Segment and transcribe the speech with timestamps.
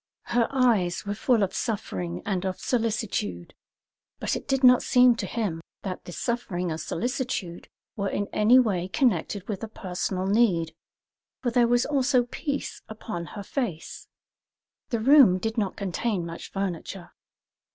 [0.33, 3.53] Her eyes were full of suffering and of solicitude;
[4.19, 8.57] but it did not seem to him that the suffering and solicitude were in any
[8.57, 10.73] way connected with a personal need,
[11.43, 14.07] for there was also peace upon her face.
[14.89, 17.11] The room did not contain much furniture.